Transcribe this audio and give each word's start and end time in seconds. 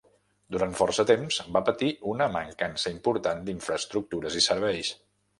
Durant 0.53 0.71
força 0.77 1.03
temps 1.09 1.35
va 1.57 1.61
patir 1.67 1.89
una 2.13 2.27
mancança 2.35 2.93
important 2.95 3.43
d'infraestructures 3.49 4.39
i 4.41 4.43
serveis. 4.47 4.91